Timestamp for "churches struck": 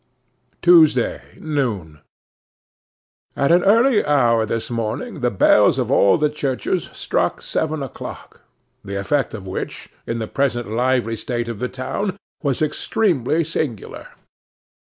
6.27-7.39